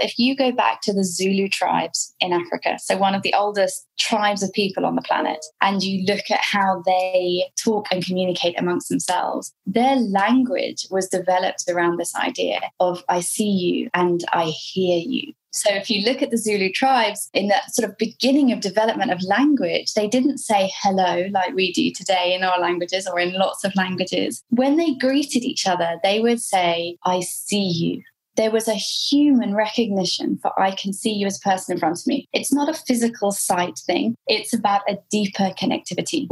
[0.00, 3.86] If you go back to the Zulu tribes in Africa, so one of the oldest
[3.98, 8.58] tribes of people on the planet, and you look at how they talk and communicate
[8.58, 14.46] amongst themselves, their language was developed around this idea of I see you and I
[14.46, 15.34] hear you.
[15.52, 19.10] So if you look at the Zulu tribes in that sort of beginning of development
[19.10, 23.34] of language, they didn't say hello like we do today in our languages or in
[23.34, 24.44] lots of languages.
[24.50, 28.02] When they greeted each other, they would say, I see you.
[28.36, 31.98] There was a human recognition for I can see you as a person in front
[31.98, 32.28] of me.
[32.32, 36.28] It's not a physical sight thing, it's about a deeper connectivity.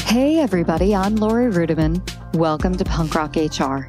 [0.00, 2.00] Hey, everybody, I'm Laurie Ruettimann.
[2.34, 3.86] Welcome to Punk Rock HR.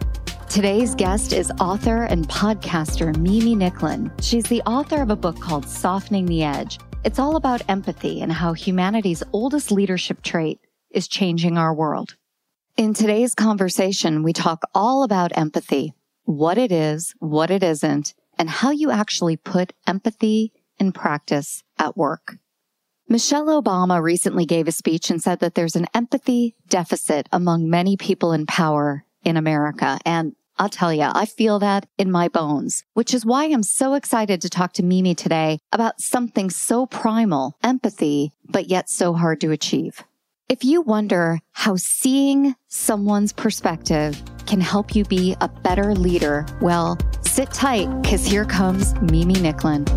[0.49, 4.11] Today's guest is author and podcaster Mimi Nicklin.
[4.21, 6.79] She's the author of a book called Softening the Edge.
[7.01, 10.59] It's all about empathy and how humanity's oldest leadership trait
[10.91, 12.17] is changing our world.
[12.75, 15.93] In today's conversation, we talk all about empathy,
[16.25, 21.95] what it is, what it isn't, and how you actually put empathy in practice at
[21.95, 22.37] work.
[23.07, 27.95] Michelle Obama recently gave a speech and said that there's an empathy deficit among many
[27.95, 29.99] people in power in America.
[30.05, 33.93] And I'll tell you, I feel that in my bones, which is why I'm so
[33.93, 39.39] excited to talk to Mimi today about something so primal, empathy, but yet so hard
[39.39, 40.03] to achieve.
[40.49, 46.97] If you wonder how seeing someone's perspective can help you be a better leader, well,
[47.21, 49.87] sit tight because here comes Mimi Nicklin.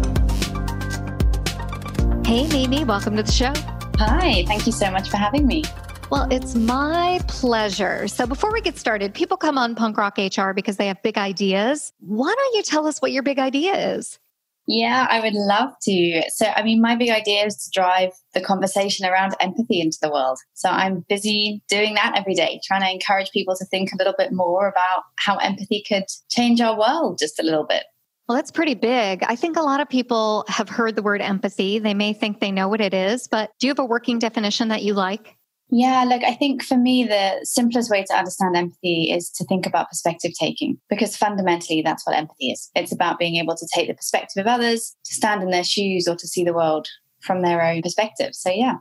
[2.24, 3.52] Hey, Mimi, welcome to the show.
[3.98, 5.64] Hi, thank you so much for having me.
[6.12, 8.06] Well, it's my pleasure.
[8.06, 11.16] So before we get started, people come on Punk Rock HR because they have big
[11.16, 11.94] ideas.
[12.00, 14.18] Why don't you tell us what your big idea is?
[14.66, 16.22] Yeah, I would love to.
[16.28, 20.10] So, I mean, my big idea is to drive the conversation around empathy into the
[20.10, 20.38] world.
[20.52, 24.14] So, I'm busy doing that every day, trying to encourage people to think a little
[24.18, 27.84] bit more about how empathy could change our world just a little bit.
[28.28, 29.22] Well, that's pretty big.
[29.22, 31.78] I think a lot of people have heard the word empathy.
[31.78, 34.68] They may think they know what it is, but do you have a working definition
[34.68, 35.38] that you like?
[35.74, 39.64] Yeah, look, I think for me, the simplest way to understand empathy is to think
[39.64, 42.70] about perspective taking, because fundamentally, that's what empathy is.
[42.74, 46.06] It's about being able to take the perspective of others, to stand in their shoes,
[46.06, 46.88] or to see the world
[47.22, 48.34] from their own perspective.
[48.34, 48.76] So, yeah.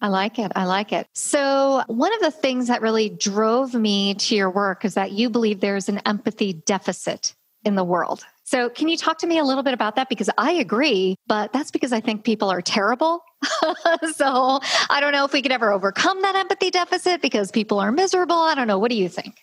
[0.00, 0.52] I like it.
[0.56, 1.06] I like it.
[1.14, 5.28] So, one of the things that really drove me to your work is that you
[5.28, 8.24] believe there's an empathy deficit in the world.
[8.46, 10.08] So, can you talk to me a little bit about that?
[10.08, 13.20] Because I agree, but that's because I think people are terrible.
[14.14, 17.90] so, I don't know if we could ever overcome that empathy deficit because people are
[17.90, 18.36] miserable.
[18.36, 18.78] I don't know.
[18.78, 19.34] What do you think?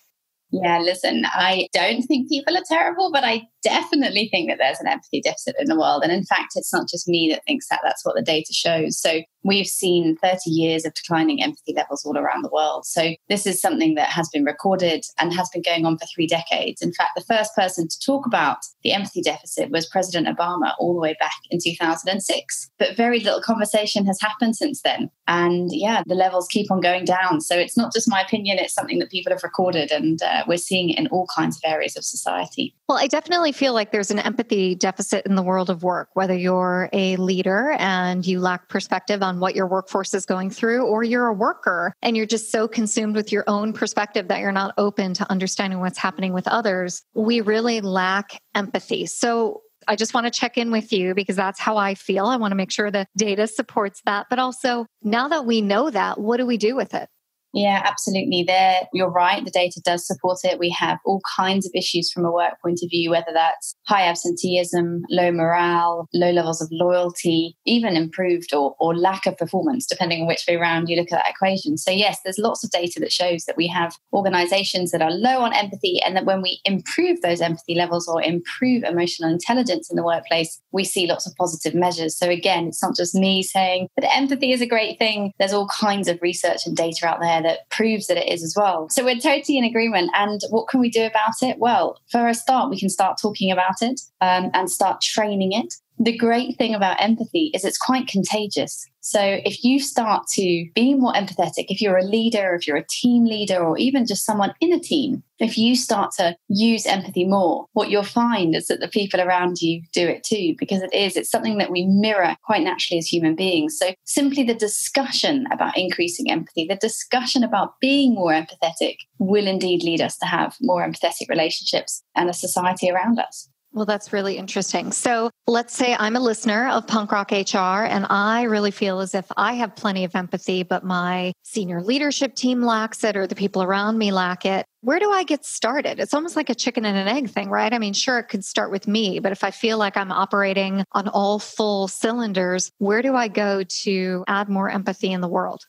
[0.51, 4.88] Yeah, listen, I don't think people are terrible, but I definitely think that there's an
[4.88, 6.03] empathy deficit in the world.
[6.03, 9.00] And in fact, it's not just me that thinks that, that's what the data shows.
[9.00, 12.85] So we've seen 30 years of declining empathy levels all around the world.
[12.85, 16.28] So this is something that has been recorded and has been going on for three
[16.28, 16.81] decades.
[16.81, 20.94] In fact, the first person to talk about the empathy deficit was President Obama all
[20.94, 22.69] the way back in 2006.
[22.80, 25.09] But very little conversation has happened since then.
[25.28, 27.41] And yeah, the levels keep on going down.
[27.41, 29.91] So it's not just my opinion, it's something that people have recorded.
[29.91, 32.75] And uh, we're seeing it in all kinds of areas of society.
[32.88, 36.35] Well, I definitely feel like there's an empathy deficit in the world of work, whether
[36.35, 41.03] you're a leader and you lack perspective on what your workforce is going through, or
[41.03, 44.73] you're a worker and you're just so consumed with your own perspective that you're not
[44.77, 47.01] open to understanding what's happening with others.
[47.13, 49.05] We really lack empathy.
[49.05, 52.27] So, I just want to check in with you because that's how I feel.
[52.27, 54.27] I want to make sure the data supports that.
[54.29, 57.09] But also, now that we know that, what do we do with it?
[57.53, 58.43] Yeah, absolutely.
[58.47, 59.45] There, you're right.
[59.45, 60.57] The data does support it.
[60.57, 64.07] We have all kinds of issues from a work point of view, whether that's high
[64.07, 70.21] absenteeism, low morale, low levels of loyalty, even improved or, or lack of performance, depending
[70.21, 71.77] on which way around you look at that equation.
[71.77, 75.41] So, yes, there's lots of data that shows that we have organizations that are low
[75.41, 79.95] on empathy, and that when we improve those empathy levels or improve emotional intelligence in
[79.95, 82.17] the workplace, we see lots of positive measures.
[82.17, 85.33] So, again, it's not just me saying that empathy is a great thing.
[85.37, 88.56] There's all kinds of research and data out there that proves that it is as
[88.57, 88.90] well.
[88.90, 90.12] So we're totally in agreement.
[90.13, 91.57] And what can we do about it?
[91.60, 95.74] Well, for a start, we can start talking about it um, and start training it
[96.03, 98.85] the great thing about empathy is it's quite contagious.
[99.00, 102.88] So if you start to be more empathetic, if you're a leader, if you're a
[102.89, 107.25] team leader, or even just someone in a team, if you start to use empathy
[107.25, 110.94] more, what you'll find is that the people around you do it too, because it
[110.94, 113.77] is, it's something that we mirror quite naturally as human beings.
[113.77, 119.83] So simply the discussion about increasing empathy, the discussion about being more empathetic will indeed
[119.83, 123.49] lead us to have more empathetic relationships and a society around us.
[123.73, 124.91] Well, that's really interesting.
[124.91, 129.15] So let's say I'm a listener of Punk Rock HR and I really feel as
[129.15, 133.33] if I have plenty of empathy, but my senior leadership team lacks it or the
[133.33, 134.67] people around me lack it.
[134.81, 135.99] Where do I get started?
[135.99, 137.73] It's almost like a chicken and an egg thing, right?
[137.73, 140.83] I mean, sure, it could start with me, but if I feel like I'm operating
[140.91, 145.61] on all full cylinders, where do I go to add more empathy in the world?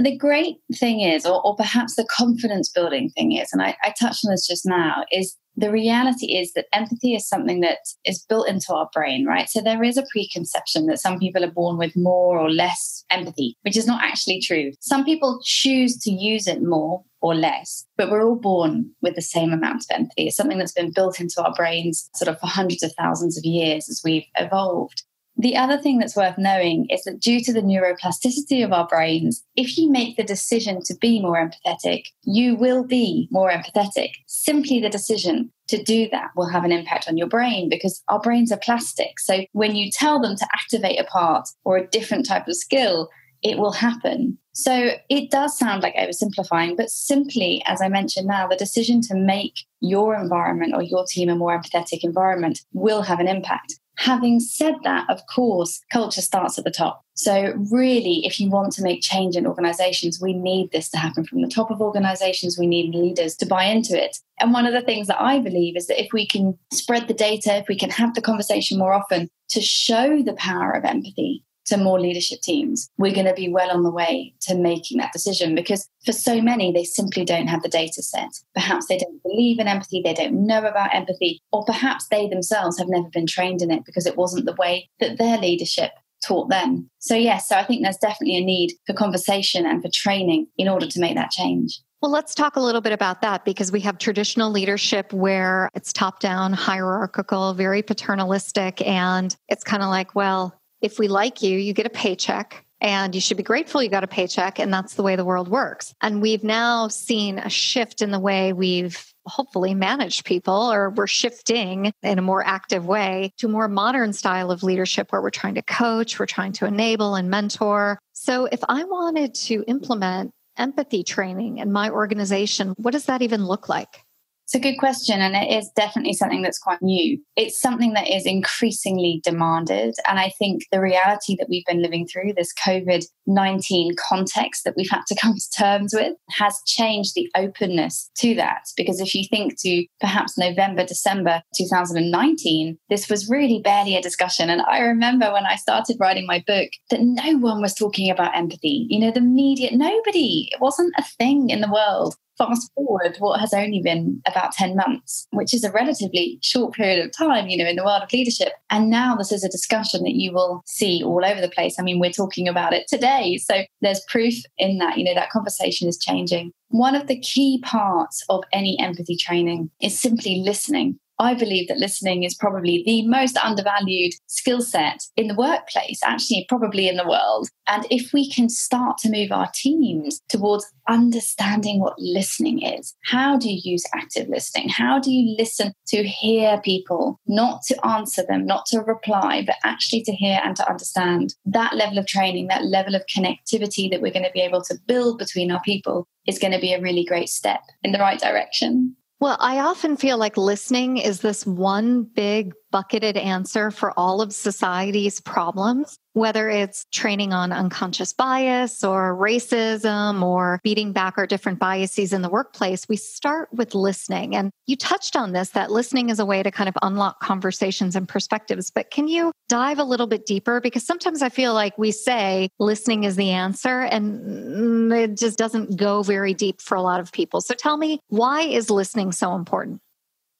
[0.00, 3.92] the great thing is, or, or, perhaps the confidence building thing is, and I, I
[4.00, 8.24] touched on this just now, is the reality is that empathy is something that is
[8.28, 9.48] built into our brain, right?
[9.48, 13.56] So there is a preconception that some people are born with more or less empathy,
[13.62, 14.72] which is not actually true.
[14.80, 19.22] Some people choose to use it more or less, but we're all born with the
[19.22, 20.26] same amount of empathy.
[20.26, 23.44] It's something that's been built into our brains sort of for hundreds of thousands of
[23.44, 25.04] years as we've evolved.
[25.36, 29.42] The other thing that's worth knowing is that due to the neuroplasticity of our brains,
[29.56, 34.10] if you make the decision to be more empathetic, you will be more empathetic.
[34.26, 38.20] Simply the decision to do that will have an impact on your brain because our
[38.20, 39.18] brains are plastic.
[39.18, 43.08] So when you tell them to activate a part or a different type of skill,
[43.42, 44.38] it will happen.
[44.54, 49.14] So it does sound like oversimplifying, but simply, as I mentioned now, the decision to
[49.14, 53.74] make your environment or your team a more empathetic environment will have an impact.
[53.98, 57.04] Having said that, of course, culture starts at the top.
[57.14, 61.24] So, really, if you want to make change in organizations, we need this to happen
[61.24, 62.58] from the top of organizations.
[62.58, 64.16] We need leaders to buy into it.
[64.40, 67.14] And one of the things that I believe is that if we can spread the
[67.14, 71.44] data, if we can have the conversation more often to show the power of empathy,
[71.66, 75.12] to more leadership teams, we're going to be well on the way to making that
[75.12, 78.30] decision because for so many, they simply don't have the data set.
[78.54, 82.78] Perhaps they don't believe in empathy, they don't know about empathy, or perhaps they themselves
[82.78, 85.92] have never been trained in it because it wasn't the way that their leadership
[86.24, 86.88] taught them.
[86.98, 90.68] So, yes, so I think there's definitely a need for conversation and for training in
[90.68, 91.80] order to make that change.
[92.00, 95.92] Well, let's talk a little bit about that because we have traditional leadership where it's
[95.92, 101.58] top down, hierarchical, very paternalistic, and it's kind of like, well, if we like you,
[101.58, 104.58] you get a paycheck and you should be grateful you got a paycheck.
[104.58, 105.94] And that's the way the world works.
[106.02, 111.06] And we've now seen a shift in the way we've hopefully managed people or we're
[111.06, 115.54] shifting in a more active way to more modern style of leadership where we're trying
[115.54, 118.00] to coach, we're trying to enable and mentor.
[118.12, 123.46] So if I wanted to implement empathy training in my organization, what does that even
[123.46, 124.02] look like?
[124.44, 127.18] It's a good question, and it is definitely something that's quite new.
[127.36, 129.94] It's something that is increasingly demanded.
[130.06, 134.74] And I think the reality that we've been living through, this COVID 19 context that
[134.76, 138.62] we've had to come to terms with, has changed the openness to that.
[138.76, 144.50] Because if you think to perhaps November, December 2019, this was really barely a discussion.
[144.50, 148.36] And I remember when I started writing my book that no one was talking about
[148.36, 148.86] empathy.
[148.90, 153.40] You know, the media, nobody, it wasn't a thing in the world fast forward what
[153.40, 157.56] has only been about 10 months, which is a relatively short period of time, you
[157.56, 158.52] know, in the world of leadership.
[158.70, 161.78] And now this is a discussion that you will see all over the place.
[161.78, 163.38] I mean, we're talking about it today.
[163.38, 166.52] So there's proof in that, you know, that conversation is changing.
[166.68, 170.98] One of the key parts of any empathy training is simply listening.
[171.22, 176.46] I believe that listening is probably the most undervalued skill set in the workplace, actually,
[176.48, 177.48] probably in the world.
[177.68, 183.38] And if we can start to move our teams towards understanding what listening is, how
[183.38, 184.68] do you use active listening?
[184.68, 189.56] How do you listen to hear people, not to answer them, not to reply, but
[189.62, 191.36] actually to hear and to understand?
[191.46, 194.78] That level of training, that level of connectivity that we're going to be able to
[194.86, 198.18] build between our people is going to be a really great step in the right
[198.18, 198.96] direction.
[199.22, 204.32] Well, I often feel like listening is this one big bucketed answer for all of
[204.32, 211.58] society's problems whether it's training on unconscious bias or racism or beating back our different
[211.58, 214.36] biases in the workplace, we start with listening.
[214.36, 217.96] And you touched on this that listening is a way to kind of unlock conversations
[217.96, 218.70] and perspectives.
[218.70, 220.60] But can you dive a little bit deeper?
[220.60, 225.76] Because sometimes I feel like we say listening is the answer and it just doesn't
[225.76, 227.40] go very deep for a lot of people.
[227.40, 229.80] So tell me, why is listening so important?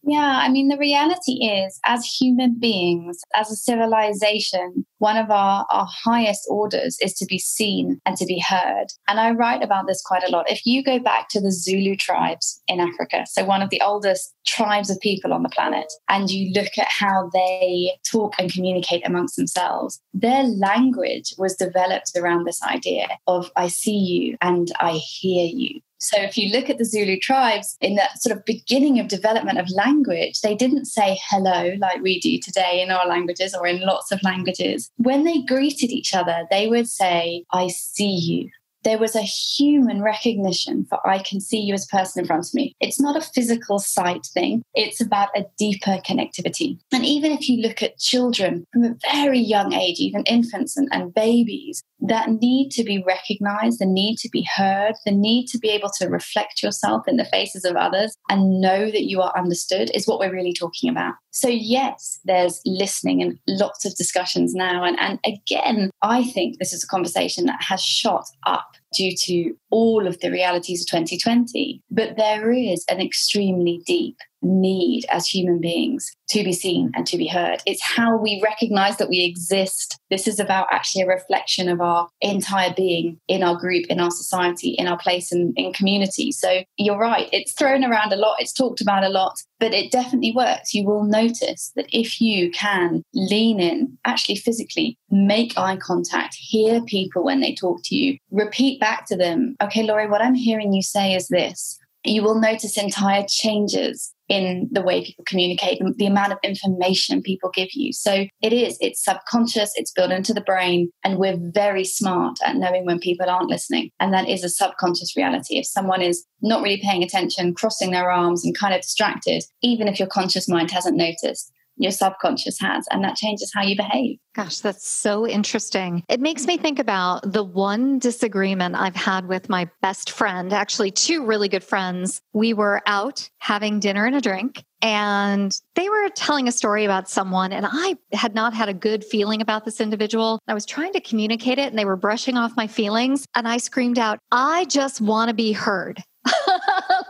[0.05, 5.65] Yeah, I mean, the reality is, as human beings, as a civilization, one of our,
[5.71, 8.87] our highest orders is to be seen and to be heard.
[9.07, 10.51] And I write about this quite a lot.
[10.51, 14.35] If you go back to the Zulu tribes in Africa, so one of the oldest
[14.45, 19.07] tribes of people on the planet, and you look at how they talk and communicate
[19.07, 24.95] amongst themselves, their language was developed around this idea of I see you and I
[24.95, 25.81] hear you.
[26.03, 29.59] So if you look at the Zulu tribes in that sort of beginning of development
[29.59, 33.81] of language, they didn't say hello like we do today in our languages or in
[33.81, 34.91] lots of languages.
[34.97, 38.51] When they greeted each other, they would say, I see you.
[38.85, 42.47] There was a human recognition for I can see you as a person in front
[42.47, 42.75] of me.
[42.81, 46.79] It's not a physical sight thing, it's about a deeper connectivity.
[46.93, 50.89] And even if you look at children from a very young age, even infants and,
[50.93, 55.59] and babies, that need to be recognized, the need to be heard, the need to
[55.59, 59.37] be able to reflect yourself in the faces of others and know that you are
[59.39, 61.15] understood is what we're really talking about.
[61.31, 64.85] So, yes, there's listening and lots of discussions now.
[64.85, 69.15] And, and again, I think this is a conversation that has shot up up due
[69.17, 71.83] to all of the realities of 2020.
[71.91, 77.17] But there is an extremely deep need as human beings to be seen and to
[77.17, 77.63] be heard.
[77.67, 79.99] It's how we recognize that we exist.
[80.11, 84.11] This is about actually a reflection of our entire being in our group, in our
[84.11, 86.33] society, in our place in, in community.
[86.33, 89.93] So you're right, it's thrown around a lot, it's talked about a lot, but it
[89.93, 90.75] definitely works.
[90.75, 96.83] You will notice that if you can lean in, actually physically make eye contact, hear
[96.83, 100.73] people when they talk to you, repeat back to them, okay, Laurie, what I'm hearing
[100.73, 106.07] you say is this you will notice entire changes in the way people communicate, the
[106.07, 107.93] amount of information people give you.
[107.93, 112.57] So it is, it's subconscious, it's built into the brain, and we're very smart at
[112.57, 113.91] knowing when people aren't listening.
[114.01, 115.59] And that is a subconscious reality.
[115.59, 119.87] If someone is not really paying attention, crossing their arms, and kind of distracted, even
[119.87, 124.19] if your conscious mind hasn't noticed, your subconscious has, and that changes how you behave.
[124.35, 126.03] Gosh, that's so interesting.
[126.09, 130.91] It makes me think about the one disagreement I've had with my best friend, actually,
[130.91, 132.21] two really good friends.
[132.33, 137.11] We were out having dinner and a drink, and they were telling a story about
[137.11, 140.39] someone, and I had not had a good feeling about this individual.
[140.49, 143.59] I was trying to communicate it, and they were brushing off my feelings, and I
[143.59, 146.03] screamed out, I just want to be heard.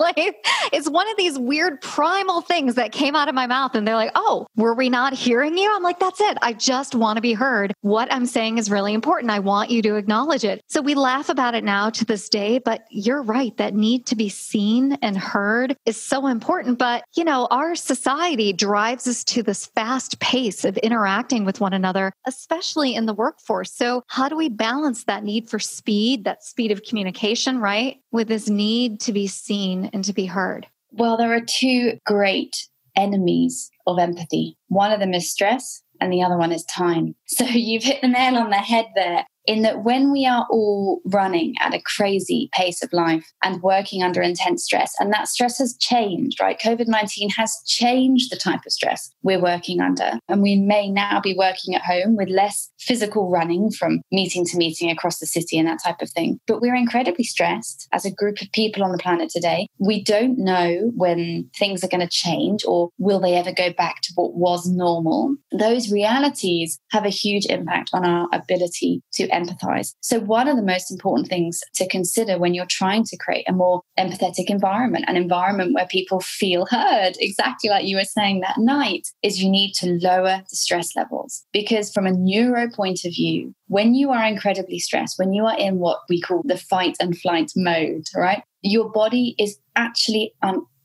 [0.03, 0.37] like
[0.73, 3.97] it's one of these weird primal things that came out of my mouth and they're
[3.97, 6.39] like, "Oh, were we not hearing you?" I'm like, "That's it.
[6.43, 7.73] I just want to be heard.
[7.81, 9.31] What I'm saying is really important.
[9.31, 12.59] I want you to acknowledge it." So we laugh about it now to this day,
[12.59, 13.57] but you're right.
[13.57, 18.53] That need to be seen and heard is so important, but you know, our society
[18.53, 23.73] drives us to this fast pace of interacting with one another, especially in the workforce.
[23.73, 28.29] So, how do we balance that need for speed, that speed of communication, right, with
[28.29, 30.67] this need to be seen and to be heard?
[30.91, 34.57] Well, there are two great enemies of empathy.
[34.69, 37.15] One of them is stress, and the other one is time.
[37.27, 41.01] So you've hit the nail on the head there in that when we are all
[41.05, 45.59] running at a crazy pace of life and working under intense stress, and that stress
[45.59, 46.61] has changed, right?
[46.61, 50.19] COVID 19 has changed the type of stress we're working under.
[50.29, 54.57] And we may now be working at home with less physical running from meeting to
[54.57, 56.39] meeting across the city and that type of thing.
[56.47, 59.69] But we're incredibly stressed as a group of people on the planet today.
[59.79, 64.01] We don't know when things are going to change or will they ever go back
[64.03, 65.37] to what was normal.
[65.53, 69.95] Those realities have a huge impact on our ability to empathize.
[70.01, 73.53] So, one of the most important things to consider when you're trying to create a
[73.53, 78.59] more empathetic environment, an environment where people feel heard, exactly like you were saying that
[78.59, 81.45] night, is you need to lower the stress levels.
[81.53, 85.59] Because from a neuro point of view, when you are incredibly stressed, when you are
[85.59, 88.43] in what we call the fight and flight mode, right?
[88.63, 90.35] Your body is actually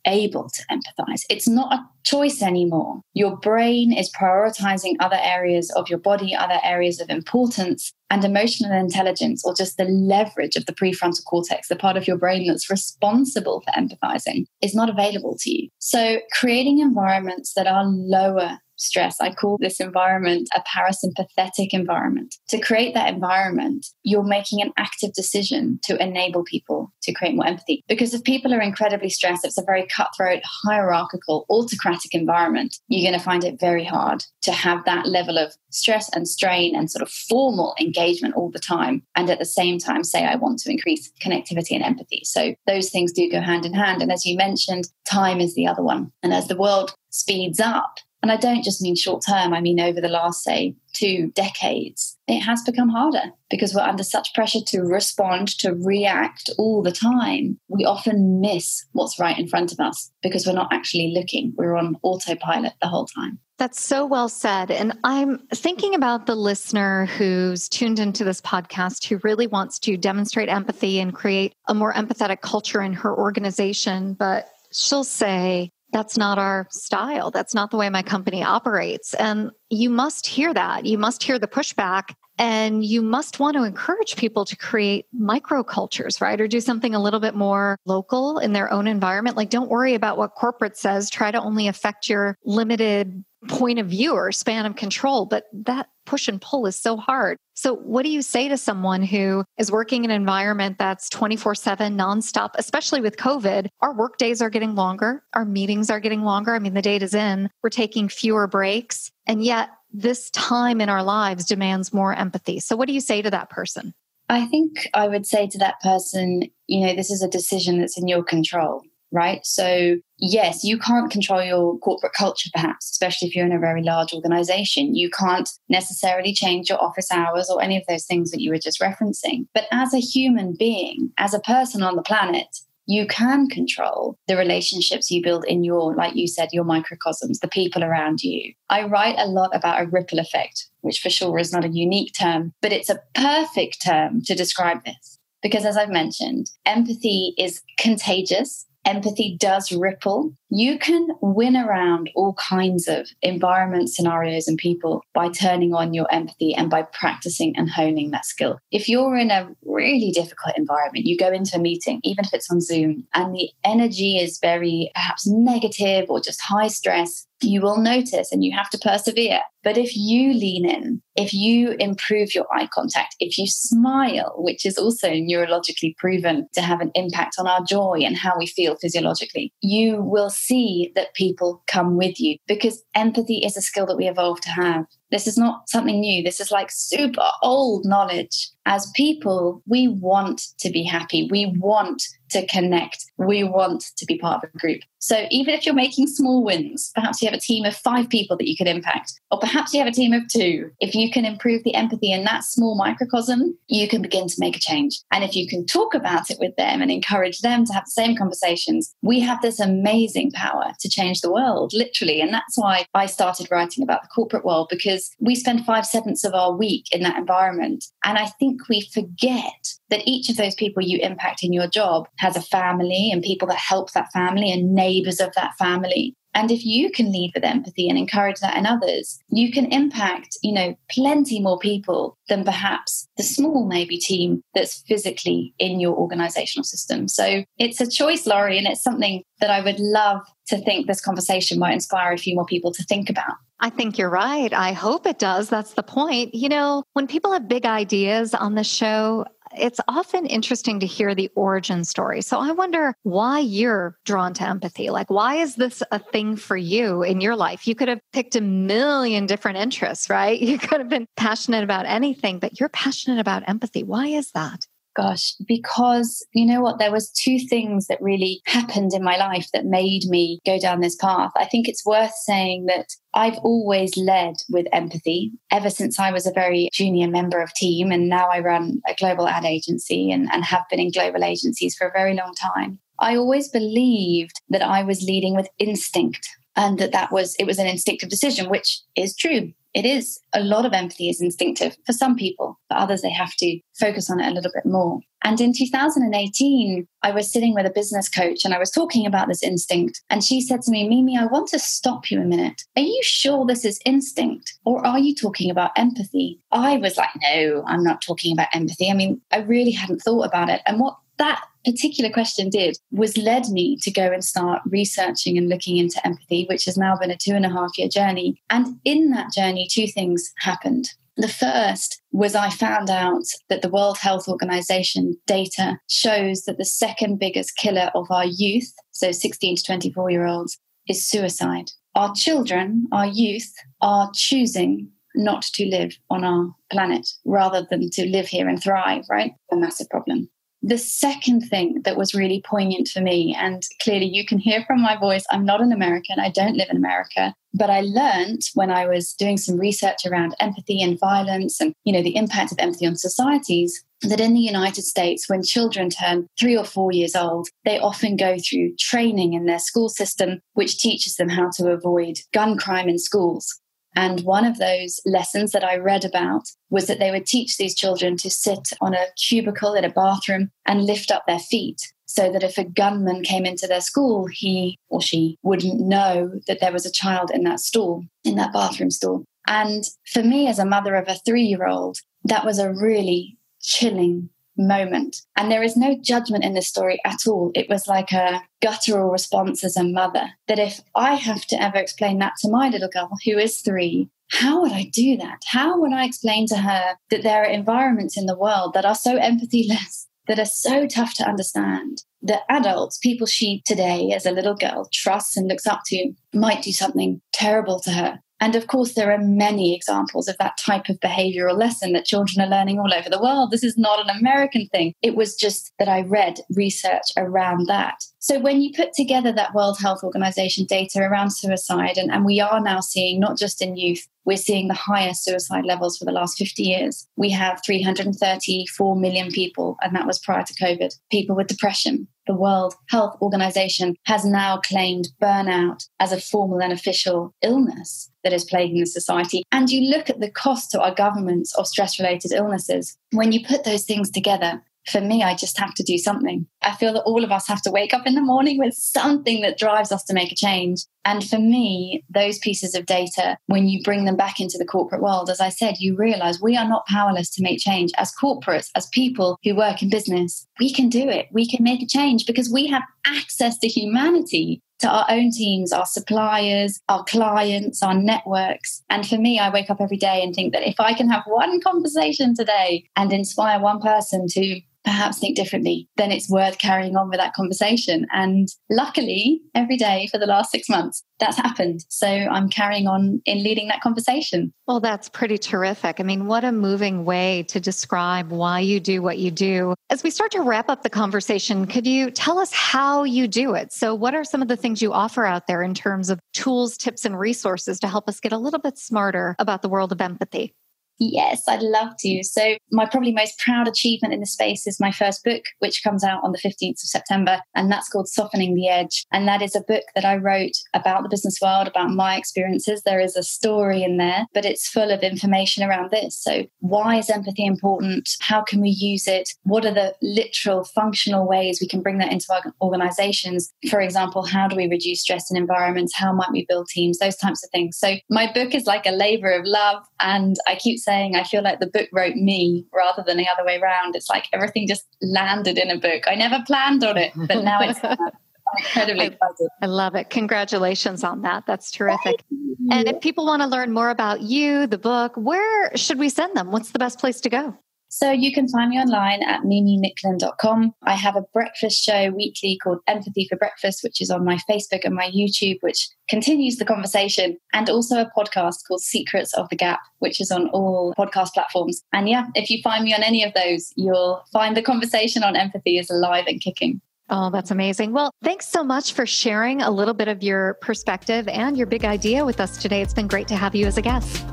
[0.07, 1.21] unable to empathize.
[1.29, 3.01] It's not a choice anymore.
[3.13, 8.71] Your brain is prioritizing other areas of your body, other areas of importance, and emotional
[8.71, 12.69] intelligence, or just the leverage of the prefrontal cortex, the part of your brain that's
[12.69, 15.69] responsible for empathizing, is not available to you.
[15.79, 19.19] So, creating environments that are lower stress.
[19.19, 22.35] I call this environment a parasympathetic environment.
[22.49, 27.47] To create that environment, you're making an active decision to enable people to create more
[27.47, 27.83] empathy.
[27.87, 33.19] Because if people are incredibly stressed, it's a very cutthroat, hierarchical, autocratic environment, you're going
[33.19, 37.01] to find it very hard to have that level of stress and strain and sort
[37.01, 39.03] of formal engagement all the time.
[39.15, 42.21] And at the same time, say, I want to increase connectivity and empathy.
[42.23, 44.01] So those things do go hand in hand.
[44.01, 46.11] And as you mentioned, time is the other one.
[46.23, 49.79] And as the world speeds up, and I don't just mean short term, I mean
[49.79, 54.61] over the last, say, two decades, it has become harder because we're under such pressure
[54.67, 57.59] to respond, to react all the time.
[57.67, 61.53] We often miss what's right in front of us because we're not actually looking.
[61.55, 63.39] We're on autopilot the whole time.
[63.57, 64.69] That's so well said.
[64.69, 69.97] And I'm thinking about the listener who's tuned into this podcast who really wants to
[69.97, 74.13] demonstrate empathy and create a more empathetic culture in her organization.
[74.13, 77.31] But she'll say, that's not our style.
[77.31, 79.13] That's not the way my company operates.
[79.13, 80.85] And you must hear that.
[80.85, 86.21] You must hear the pushback and you must want to encourage people to create microcultures,
[86.21, 86.39] right?
[86.39, 89.37] Or do something a little bit more local in their own environment.
[89.37, 91.09] Like, don't worry about what corporate says.
[91.09, 95.87] Try to only affect your limited point of view or span of control, but that
[96.05, 97.37] push and pull is so hard.
[97.53, 101.55] So, what do you say to someone who is working in an environment that's 24
[101.55, 103.67] 7 nonstop, especially with COVID?
[103.81, 106.55] Our work days are getting longer, our meetings are getting longer.
[106.55, 111.03] I mean, the data's in, we're taking fewer breaks, and yet this time in our
[111.03, 112.59] lives demands more empathy.
[112.59, 113.93] So, what do you say to that person?
[114.29, 117.97] I think I would say to that person, you know, this is a decision that's
[117.97, 118.83] in your control
[119.17, 119.43] right?
[119.43, 123.81] So, yes, you can't control your corporate culture, perhaps, especially if you're in a very
[123.81, 124.95] large organization.
[124.95, 128.59] You can't necessarily change your office hours or any of those things that you were
[128.59, 129.47] just referencing.
[129.55, 134.37] But as a human being, as a person on the planet, you can control the
[134.37, 138.53] relationships you build in your, like you said, your microcosms, the people around you.
[138.69, 142.13] I write a lot about a ripple effect, which for sure is not a unique
[142.17, 145.17] term, but it's a perfect term to describe this.
[145.41, 150.31] Because as I've mentioned, empathy is contagious empathy does ripple.
[150.49, 156.11] You can win around all kinds of environment scenarios and people by turning on your
[156.11, 158.59] empathy and by practicing and honing that skill.
[158.71, 162.49] If you're in a really difficult environment, you go into a meeting, even if it's
[162.49, 167.77] on Zoom, and the energy is very perhaps negative or just high stress, you will
[167.77, 169.41] notice and you have to persevere.
[169.63, 174.65] But if you lean in, if you improve your eye contact, if you smile, which
[174.65, 178.77] is also neurologically proven to have an impact on our joy and how we feel
[178.77, 183.97] physiologically, you will see that people come with you because empathy is a skill that
[183.97, 184.85] we evolved to have.
[185.11, 186.23] This is not something new.
[186.23, 188.49] This is like super old knowledge.
[188.65, 191.29] As people, we want to be happy.
[191.31, 193.05] We want to connect.
[193.17, 194.81] We want to be part of a group.
[194.99, 198.35] So even if you're making small wins, perhaps you have a team of five people
[198.35, 200.69] that you can impact, or perhaps you have a team of two.
[200.81, 204.57] If you can improve the empathy in that small microcosm, you can begin to make
[204.57, 204.99] a change.
[205.13, 207.91] And if you can talk about it with them and encourage them to have the
[207.91, 212.19] same conversations, we have this amazing power to change the world, literally.
[212.19, 216.23] And that's why I started writing about the corporate world because we spend five sevenths
[216.23, 217.85] of our week in that environment.
[218.03, 222.07] And I think we forget that each of those people you impact in your job
[222.17, 226.15] has a family and people that help that family and neighbors of that family.
[226.33, 230.37] And if you can lead with empathy and encourage that in others, you can impact,
[230.43, 235.95] you know, plenty more people than perhaps the small maybe team that's physically in your
[235.95, 237.07] organizational system.
[237.07, 241.01] So it's a choice, Laurie, and it's something that I would love to think this
[241.01, 243.33] conversation might inspire a few more people to think about.
[243.59, 244.53] I think you're right.
[244.53, 245.49] I hope it does.
[245.49, 246.35] That's the point.
[246.35, 249.25] You know, when people have big ideas on the show,
[249.57, 252.21] it's often interesting to hear the origin story.
[252.21, 254.89] So I wonder why you're drawn to empathy.
[254.89, 257.67] Like, why is this a thing for you in your life?
[257.67, 260.39] You could have picked a million different interests, right?
[260.47, 263.83] You could have been passionate about anything, but you're passionate about empathy.
[263.83, 264.65] Why is that?
[264.97, 269.47] Gosh because you know what there was two things that really happened in my life
[269.53, 273.97] that made me go down this path i think it's worth saying that I've always
[273.97, 277.91] led with empathy ever since I was a very junior member of team.
[277.91, 281.75] And now I run a global ad agency and, and have been in global agencies
[281.75, 282.77] for a very long time.
[282.99, 287.59] I always believed that I was leading with instinct and that that was it was
[287.59, 289.53] an instinctive decision which is true.
[289.73, 290.19] It is.
[290.33, 292.59] A lot of empathy is instinctive for some people.
[292.67, 294.99] For others they have to focus on it a little bit more.
[295.23, 299.27] And in 2018 i was sitting with a business coach and i was talking about
[299.27, 300.01] this instinct.
[300.09, 302.63] And she said to me mimi i want to stop you a minute.
[302.75, 304.55] Are you sure this is instinct?
[304.65, 306.39] Or are you talking about empathy?
[306.51, 308.89] I was like no i'm not talking about empathy.
[308.89, 310.61] I mean i really hadn't thought about it.
[310.65, 315.49] And what that particular question did was led me to go and start researching and
[315.49, 318.41] looking into empathy, which has now been a two and a half year journey.
[318.49, 320.89] And in that journey, two things happened.
[321.17, 326.65] The first was I found out that the World Health Organization data shows that the
[326.65, 331.71] second biggest killer of our youth, so 16 to 24 year olds, is suicide.
[331.95, 333.51] Our children, our youth,
[333.81, 339.03] are choosing not to live on our planet rather than to live here and thrive,
[339.09, 339.31] right?
[339.51, 340.29] A massive problem.
[340.67, 344.81] The second thing that was really poignant for me, and clearly you can hear from
[344.81, 348.69] my voice, I'm not an American, I don't live in America, but I learned when
[348.69, 352.59] I was doing some research around empathy and violence and, you know, the impact of
[352.59, 357.15] empathy on societies that in the United States, when children turn three or four years
[357.15, 361.71] old, they often go through training in their school system, which teaches them how to
[361.71, 363.61] avoid gun crime in schools.
[363.97, 367.73] And one of those lessons that I read about was that they would teach these
[367.73, 372.31] children to sit on a cubicle in a bathroom and lift up their feet so
[372.31, 376.71] that if a gunman came into their school, he or she wouldn't know that there
[376.71, 379.25] was a child in that stall, in that bathroom stall.
[379.47, 379.83] And
[380.13, 384.29] for me, as a mother of a three year old, that was a really chilling
[384.57, 385.21] moment.
[385.35, 387.51] And there is no judgment in this story at all.
[387.55, 391.77] It was like a guttural response as a mother that if I have to ever
[391.77, 395.39] explain that to my little girl who is three, how would I do that?
[395.45, 398.95] How would I explain to her that there are environments in the world that are
[398.95, 404.31] so empathyless, that are so tough to understand, that adults, people she today as a
[404.31, 408.67] little girl trusts and looks up to, might do something terrible to her and of
[408.67, 412.79] course, there are many examples of that type of behavioral lesson that children are learning
[412.79, 413.51] all over the world.
[413.51, 414.93] This is not an American thing.
[415.01, 418.03] It was just that I read research around that.
[418.19, 422.39] So when you put together that World Health Organization data around suicide, and, and we
[422.39, 426.11] are now seeing not just in youth, we're seeing the highest suicide levels for the
[426.11, 427.07] last 50 years.
[427.15, 432.07] We have 334 million people, and that was prior to COVID, people with depression.
[432.27, 438.35] The World Health Organization has now claimed burnout as a formal and official illness that
[438.35, 439.43] is plaguing the society.
[439.53, 442.97] And you look at the cost to our governments of stress related illnesses.
[443.11, 446.45] When you put those things together, for me, I just have to do something.
[446.61, 449.41] I feel that all of us have to wake up in the morning with something
[449.41, 450.85] that drives us to make a change.
[451.03, 455.01] And for me, those pieces of data, when you bring them back into the corporate
[455.01, 457.91] world, as I said, you realize we are not powerless to make change.
[457.97, 461.27] As corporates, as people who work in business, we can do it.
[461.31, 465.71] We can make a change because we have access to humanity to our own teams,
[465.71, 468.83] our suppliers, our clients, our networks.
[468.89, 471.23] And for me, I wake up every day and think that if I can have
[471.25, 476.95] one conversation today and inspire one person to perhaps think differently, then it's worth carrying
[476.95, 478.07] on with that conversation.
[478.13, 481.81] And luckily, every day for the last six months, that's happened.
[481.89, 484.53] So I'm carrying on in leading that conversation.
[484.65, 485.99] Well, that's pretty terrific.
[485.99, 489.75] I mean, what a moving way to describe why you do what you do.
[489.89, 493.55] As we start to wrap up the conversation, could you tell us how you do
[493.55, 493.73] it?
[493.73, 496.77] So, what are some of the things you offer out there in terms of tools,
[496.77, 499.99] tips, and resources to help us get a little bit smarter about the world of
[499.99, 500.53] empathy?
[500.99, 502.23] Yes, I'd love to.
[502.23, 506.03] So, my probably most proud achievement in the space is my first book, which comes
[506.03, 509.05] out on the 15th of September, and that's called Softening the Edge.
[509.11, 512.81] And that is a book that I wrote about the business world, about my experiences.
[512.83, 516.19] There is a story in there, but it's full of information around this.
[516.19, 518.09] So, why is empathy important?
[518.21, 519.29] How can we use it?
[519.43, 523.53] What are the literal functional ways we can bring that into our organizations?
[523.69, 525.95] For example, how do we reduce stress in environments?
[525.95, 526.97] How might we build teams?
[526.97, 527.77] Those types of things.
[527.77, 531.43] So, my book is like a labor of love, and I keep saying I feel
[531.43, 533.95] like the book wrote me rather than the other way around.
[533.95, 536.03] It's like everything just landed in a book.
[536.07, 537.79] I never planned on it, but now it's
[538.57, 539.27] incredibly I,
[539.63, 540.09] I love it.
[540.09, 541.43] Congratulations on that.
[541.45, 542.23] That's terrific.
[542.71, 546.35] And if people want to learn more about you, the book, where should we send
[546.35, 546.51] them?
[546.51, 547.57] What's the best place to go?
[547.97, 550.75] So you can find me online at miminicklin.com.
[550.83, 554.81] I have a breakfast show weekly called Empathy for Breakfast, which is on my Facebook
[554.83, 559.55] and my YouTube, which continues the conversation, and also a podcast called Secrets of the
[559.55, 561.81] Gap, which is on all podcast platforms.
[561.91, 565.35] And yeah, if you find me on any of those, you'll find the conversation on
[565.35, 566.79] empathy is alive and kicking.
[567.09, 567.93] Oh, that's amazing.
[567.93, 571.83] Well, thanks so much for sharing a little bit of your perspective and your big
[571.83, 572.83] idea with us today.
[572.83, 574.23] It's been great to have you as a guest.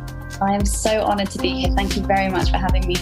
[0.42, 1.70] I am so honored to be here.
[1.74, 2.96] Thank you very much for having me.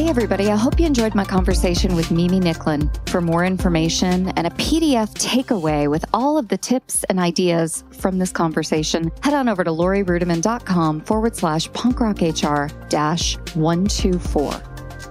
[0.00, 0.50] Hey, everybody.
[0.50, 2.88] I hope you enjoyed my conversation with Mimi Nicklin.
[3.10, 8.18] For more information and a PDF takeaway with all of the tips and ideas from
[8.18, 14.54] this conversation, head on over to laurieruettimann.com forward slash punkrockhr dash 124.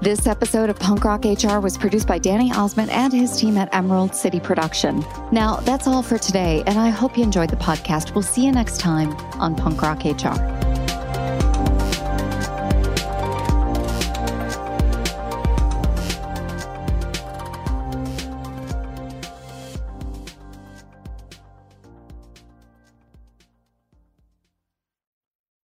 [0.01, 3.71] This episode of Punk Rock HR was produced by Danny Osmond and his team at
[3.75, 5.05] Emerald City Production.
[5.31, 8.15] Now, that's all for today, and I hope you enjoyed the podcast.
[8.15, 10.68] We'll see you next time on Punk Rock HR.